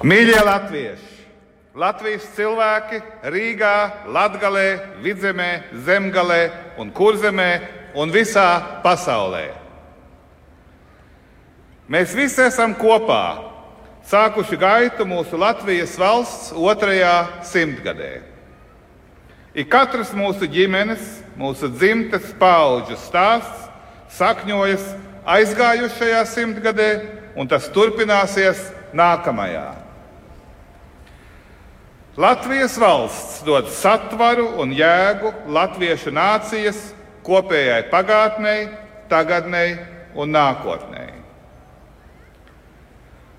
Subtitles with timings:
[0.00, 1.08] Mīļie latvieši!
[1.76, 2.98] Latvijas cilvēki
[3.30, 3.74] Rīgā,
[4.10, 5.50] Latvijā, Vidzemē,
[5.84, 6.40] Zemgalē
[6.80, 7.50] un Kurzemē
[7.94, 9.50] un visā pasaulē.
[11.90, 13.44] Mēs visi esam kopā,
[14.08, 18.22] sākuši gaitu mūsu Latvijas valsts otrajā simtgadē.
[19.52, 23.68] Ik katrs mūsu ģimenes, mūsu dzimtes paudžu stāsts
[24.16, 24.88] sakņojas
[25.28, 26.90] aizgājušajā simtgadē,
[27.36, 28.64] un tas turpināsies
[28.96, 29.89] nākamajā.
[32.16, 36.78] Latvijas valsts dod satvaru un jēgu latviešu nācijas
[37.22, 38.64] kopējai pagātnei,
[39.06, 39.76] tagadnei
[40.18, 41.04] un nākotnē.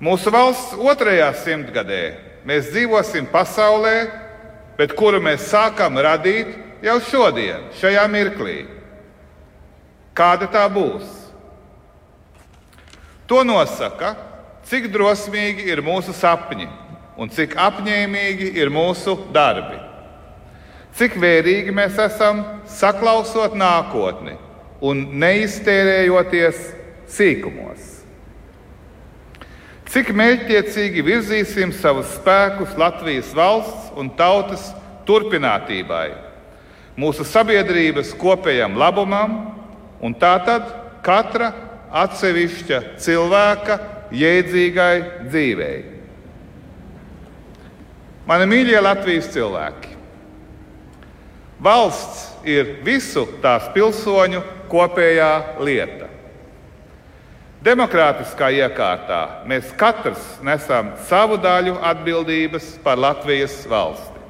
[0.00, 2.00] Mūsu valsts otrajā simtgadē
[2.48, 4.08] mēs dzīvosim pasaulē,
[4.78, 8.62] bet kuru mēs sākam radīt jau šodien, šajā mirklī.
[10.16, 11.04] Kāda tā būs?
[13.28, 14.14] To nosaka,
[14.64, 16.83] cik drosmīgi ir mūsu sapņi
[17.20, 19.78] un cik apņēmīgi ir mūsu darbi.
[20.94, 24.36] Cik vērīgi mēs esam saklausot nākotni
[24.84, 26.60] un neiztērējoties
[27.10, 27.90] sīkumos.
[29.94, 34.70] Cik mērķtiecīgi virzīsim savus spēkus Latvijas valsts un tautas
[35.06, 36.08] turpinātībai,
[36.98, 39.36] mūsu sabiedrības kopējam labumam
[40.02, 40.66] un tātad
[41.04, 41.52] katra
[41.94, 43.78] atsevišķa cilvēka
[44.14, 44.94] jēdzīgai
[45.28, 45.93] dzīvei.
[48.24, 49.90] Mani mīļie Latvijas cilvēki!
[51.60, 54.40] Valsts ir visu tās pilsoņu
[54.72, 55.30] kopējā
[55.64, 56.06] lieta.
[57.64, 64.20] Demokrātiskā iekārtā mēs katrs nesam savu daļu atbildības par Latvijas valsti.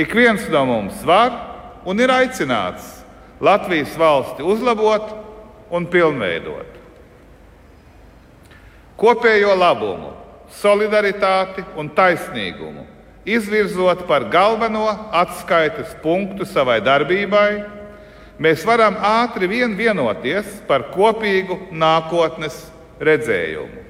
[0.00, 1.36] Ik viens no mums var
[1.84, 3.02] un ir aicināts
[3.40, 5.12] Latvijas valsti uzlabot
[5.72, 6.72] un pilnveidot.
[9.00, 10.14] Kopējo labumu,
[10.60, 12.86] solidaritāti un taisnīgumu
[13.24, 17.64] izvirzot par galveno atskaites punktu savai darbībai,
[18.40, 22.62] mēs varam ātri vien vienoties par kopīgu nākotnes
[23.00, 23.86] redzējumu.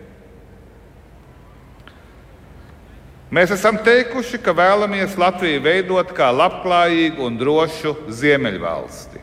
[3.30, 9.22] Mēs esam teikuši, ka vēlamies Latviju veidot kā labklājīgu un drošu ziemeļvalsti.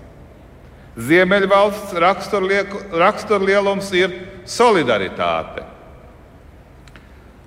[0.98, 1.92] Ziemeļvalsts
[2.96, 4.16] raksturlielums ir
[4.48, 5.66] solidaritāte.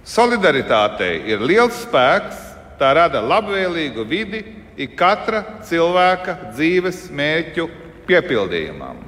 [0.05, 2.50] Solidaritātei ir liels spēks,
[2.81, 4.41] tā rada labvēlīgu vidi
[4.81, 7.67] ik katra cilvēka dzīves mērķu
[8.09, 9.03] piepildījumam.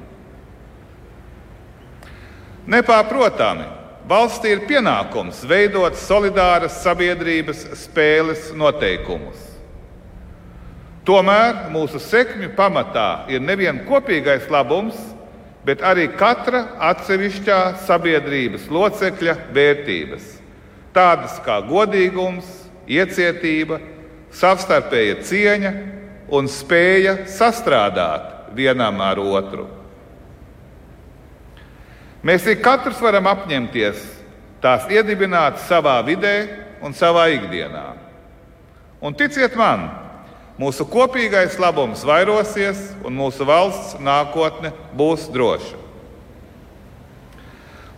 [2.73, 3.65] Nepārprotami,
[4.07, 9.49] valstī ir pienākums veidot solidāras sabiedrības spēles noteikumus.
[11.03, 14.95] Tomēr mūsu sekmju pamatā ir nevien kopīgais labums,
[15.67, 17.59] bet arī katra atsevišķā
[17.89, 20.29] sabiedrības locekļa vērtības,
[20.95, 23.81] tādas kā godīgums, iecietība,
[24.33, 25.73] savstarpēja cieņa
[26.33, 29.67] un spēja sastrādāt vienam ar otru.
[32.23, 34.05] Mēs ik katrs varam apņemties
[34.63, 36.37] tās iedibināt savā vidē
[36.83, 37.87] un savā ikdienā.
[39.03, 39.89] Un ticiet man,
[40.61, 45.81] mūsu kopīgais labums vairosies un mūsu valsts nākotne būs droša.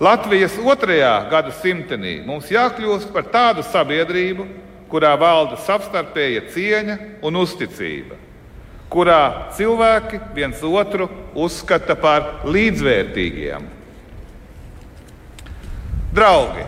[0.01, 4.47] Latvijas otrajā gadsimtenī mums jākļūst par tādu sabiedrību,
[4.95, 8.15] kurā valda savstarpēja cieņa un uzticība,
[8.95, 13.75] kurā cilvēki viens otru uzskata par līdzvērtīgiem
[16.15, 16.63] Draugi!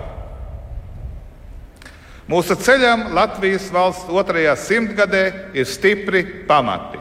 [2.26, 5.20] Mūsu ceļam Latvijas valsts otrajā simtgadē
[5.54, 6.98] ir stipri pamati.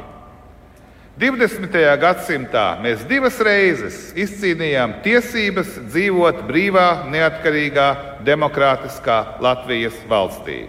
[1.17, 1.79] 20.
[2.03, 7.89] gadsimtā mēs divas reizes izcīnījām tiesības dzīvot brīvā, neatkarīgā,
[8.27, 10.67] demokrātiskā Latvijas valstī.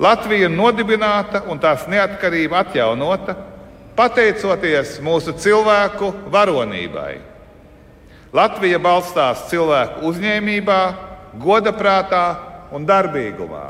[0.00, 3.36] Latvija nodibināta un tās neatkarība atjaunota
[3.96, 7.32] pateicoties mūsu cilvēku varonībai
[8.32, 10.80] Latvija balstās cilvēku uzņēmībā,
[11.36, 12.24] godaprātā
[12.72, 13.66] un darbīgumā.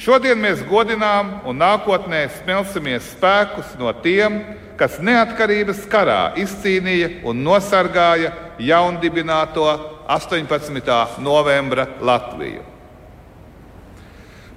[0.00, 4.36] Šodien mēs godinām un nākotnē smelsimies spēkus no tiem,
[4.76, 9.66] kas neatkarības karā izcīnīja un nosargāja jaundibināto
[10.08, 11.24] 18.
[11.24, 12.64] novembra Latviju.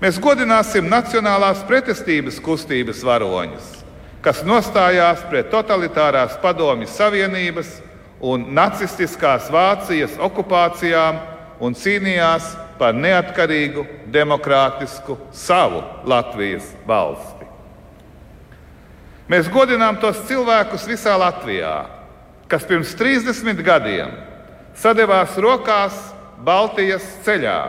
[0.04, 3.84] Mēs godināsim Nacionālās pretestības kustības varoņus
[4.24, 7.76] kas nostājās pret totalitārās padomju savienības
[8.24, 11.20] un nacistiskās Vācijas okupācijām
[11.64, 17.50] un cīnījās par neatkarīgu, demokrātisku savu Latvijas valsti.
[19.28, 21.76] Mēs godinām tos cilvēkus visā Latvijā,
[22.48, 24.16] kas pirms 30 gadiem
[24.80, 26.00] sadevās rokās
[26.44, 27.60] Baltijas ceļā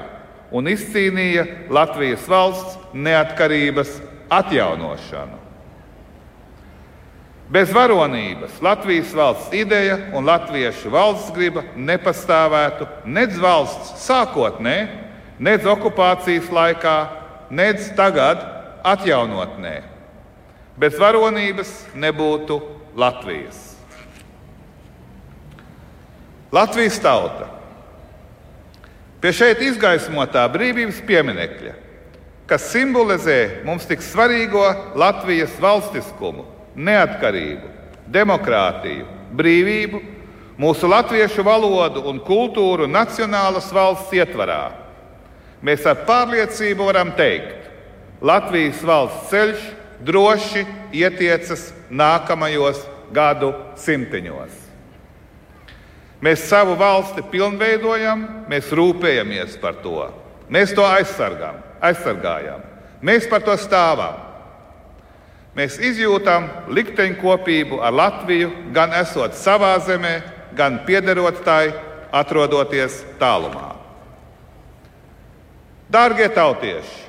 [0.54, 3.96] un izcīnīja Latvijas valsts neatkarības
[4.32, 5.40] atjaunošanu.
[7.54, 14.76] Bez varonības Latvijas valsts ideja un latviešu valsts griba nepastāvētu nedz valsts sākotnē,
[15.38, 16.96] nedz okupācijas laikā,
[17.50, 18.40] nedz tagad
[18.86, 19.74] atjaunotnē.
[20.80, 22.62] Bez varonības nebūtu
[22.96, 23.74] Latvijas.
[26.54, 27.53] Latvijas tauta.
[29.24, 31.70] Pie šeit izgaismotā brīvības pieminekļa,
[32.44, 34.66] kas simbolizē mums tik svarīgo
[35.00, 36.42] Latvijas valstiskumu,
[36.76, 37.70] neatkarību,
[38.12, 40.00] demokrātiju, brīvību,
[40.60, 44.74] mūsu latviešu valodu un kultūru nacionālas valsts ietvarā.
[45.64, 47.70] Mēs ar pārliecību varam teikt,
[48.20, 49.64] Latvijas valsts ceļš
[50.04, 50.66] droši
[51.00, 52.84] ietiecas nākamajos
[53.16, 54.63] gadu simteņos.
[56.24, 60.06] Mēs savu valsti pilnveidojam, mēs rūpējamies par to.
[60.48, 62.62] Mēs to aizsargām, aizsargājam.
[63.04, 64.22] Mēs par to stāvam.
[65.54, 70.14] Mēs izjūtam likteņkopību ar Latviju, gan esot savā zemē,
[70.56, 71.74] gan piederot tai,
[72.14, 73.74] atrodoties tālumā.
[75.92, 77.02] Dārgie tautieši,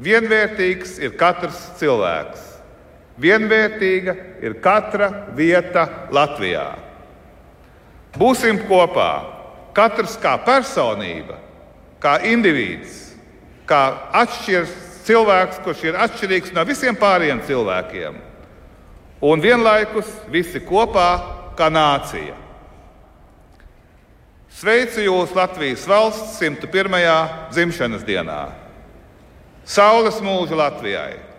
[0.00, 2.46] vienvērtīgs ir katrs cilvēks.
[3.20, 6.89] Vienvērtīga ir katra vieta Latvijā.
[8.18, 9.10] Būsim kopā,
[9.76, 11.38] katrs kā personība,
[12.02, 13.12] kā indivīds,
[13.70, 13.82] kā
[14.22, 18.18] atšķirīgs cilvēks, kurš ir atšķirīgs no visiem pārējiem cilvēkiem,
[19.26, 21.08] un vienlaikus visi kopā
[21.58, 22.36] kā nācija.
[24.60, 26.98] Sveicu jūs Latvijas valsts 101.
[27.54, 28.42] dzimšanas dienā!
[29.64, 31.29] Saules mūžu Latvijai!